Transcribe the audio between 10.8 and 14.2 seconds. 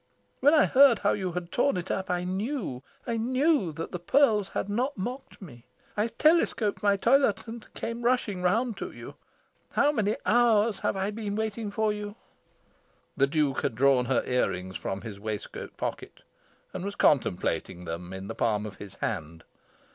I been waiting for you?" The Duke had drawn